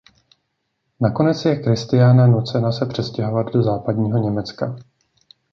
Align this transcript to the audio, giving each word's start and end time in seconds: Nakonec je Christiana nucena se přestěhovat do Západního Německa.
Nakonec 0.99 1.43
je 1.45 1.55
Christiana 1.63 2.27
nucena 2.27 2.71
se 2.71 2.85
přestěhovat 2.85 3.53
do 3.53 3.63
Západního 3.63 4.17
Německa. 4.17 4.75